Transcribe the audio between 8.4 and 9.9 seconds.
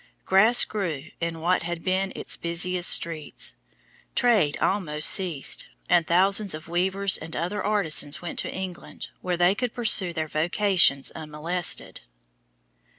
England where they could